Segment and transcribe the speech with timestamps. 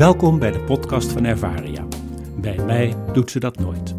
[0.00, 1.86] Welkom bij de podcast van Ervaria.
[2.36, 3.94] Bij mij doet ze dat nooit.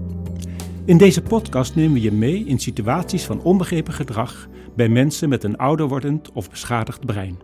[0.86, 5.44] In deze podcast nemen we je mee in situaties van onbegrepen gedrag bij mensen met
[5.44, 7.40] een ouder wordend of beschadigd brein.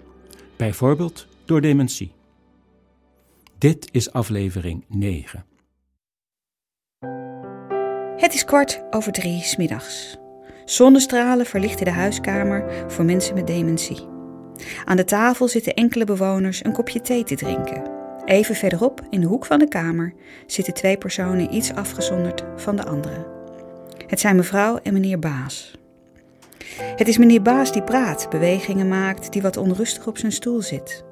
[0.55, 2.11] Bijvoorbeeld door dementie.
[3.57, 5.45] Dit is aflevering 9.
[8.15, 10.17] Het is kwart over drie smiddags.
[10.65, 14.07] Zonnestralen verlichten de huiskamer voor mensen met dementie.
[14.85, 17.96] Aan de tafel zitten enkele bewoners een kopje thee te drinken.
[18.27, 20.13] Even verderop, in de hoek van de kamer,
[20.45, 23.25] zitten twee personen iets afgezonderd van de andere.
[24.07, 25.77] Het zijn mevrouw en meneer Baas.
[26.95, 31.03] Het is meneer Baas die praat, bewegingen maakt, die wat onrustig op zijn stoel zit.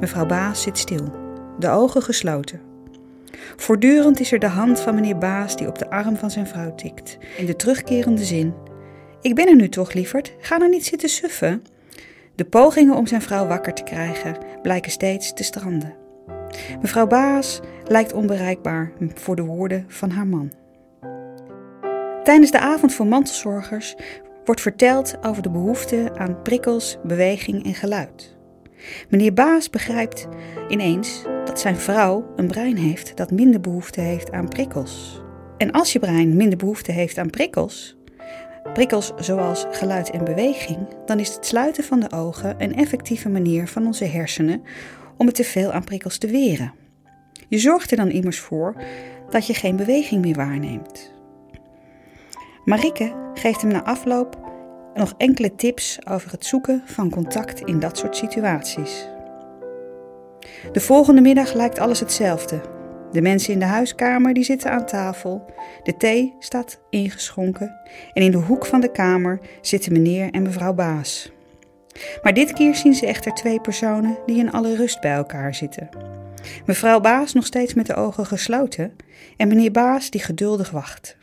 [0.00, 1.12] Mevrouw Baas zit stil,
[1.58, 2.60] de ogen gesloten.
[3.56, 6.74] Voortdurend is er de hand van meneer Baas die op de arm van zijn vrouw
[6.74, 8.54] tikt, in de terugkerende zin:
[9.20, 11.62] Ik ben er nu toch, lieverd, ga nou niet zitten suffen.
[12.34, 16.06] De pogingen om zijn vrouw wakker te krijgen blijken steeds te stranden.
[16.80, 20.52] Mevrouw Baas lijkt onbereikbaar voor de woorden van haar man.
[22.24, 23.94] Tijdens de avond voor mantelzorgers
[24.44, 28.36] wordt verteld over de behoefte aan prikkels, beweging en geluid.
[29.08, 30.28] Meneer Baas begrijpt
[30.68, 35.22] ineens dat zijn vrouw een brein heeft dat minder behoefte heeft aan prikkels.
[35.58, 37.96] En als je brein minder behoefte heeft aan prikkels,
[38.72, 43.68] prikkels zoals geluid en beweging, dan is het sluiten van de ogen een effectieve manier
[43.68, 44.62] van onze hersenen
[45.18, 46.72] om het te veel aan prikkels te weren.
[47.48, 48.82] Je zorgt er dan immers voor
[49.30, 51.14] dat je geen beweging meer waarneemt.
[52.64, 54.38] Marike geeft hem na afloop
[54.94, 59.08] nog enkele tips over het zoeken van contact in dat soort situaties.
[60.72, 62.60] De volgende middag lijkt alles hetzelfde.
[63.12, 65.44] De mensen in de huiskamer die zitten aan tafel,
[65.82, 67.80] de thee staat ingeschonken
[68.12, 71.32] en in de hoek van de kamer zitten meneer en mevrouw Baas.
[72.22, 75.88] Maar dit keer zien ze echter twee personen die in alle rust bij elkaar zitten.
[76.66, 78.96] Mevrouw Baas nog steeds met de ogen gesloten
[79.36, 81.16] en meneer Baas die geduldig wacht.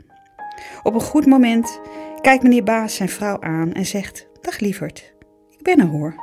[0.83, 1.79] Op een goed moment
[2.21, 5.13] kijkt meneer Baas zijn vrouw aan en zegt: Dag lieverd,
[5.57, 6.15] ik ben er hoor.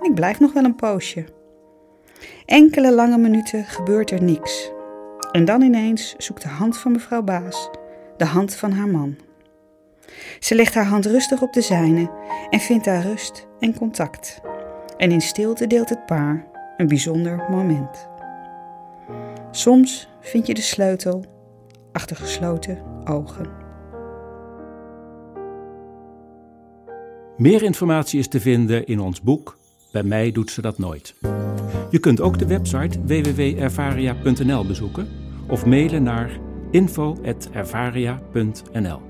[0.00, 1.24] En ik blijf nog wel een poosje.
[2.46, 4.70] Enkele lange minuten gebeurt er niks.
[5.32, 7.70] En dan ineens zoekt de hand van mevrouw Baas
[8.20, 9.16] de hand van haar man.
[10.38, 12.10] Ze legt haar hand rustig op de zijne
[12.50, 14.40] en vindt daar rust en contact.
[14.96, 18.08] En in stilte deelt het paar een bijzonder moment.
[19.50, 21.24] Soms vind je de sleutel
[21.92, 23.58] achter gesloten ogen.
[27.36, 29.58] Meer informatie is te vinden in ons boek
[29.92, 31.14] Bij mij doet ze dat nooit.
[31.90, 35.08] Je kunt ook de website www.ervaria.nl bezoeken
[35.48, 36.30] of mailen naar
[36.70, 39.09] info.ervaria.nl.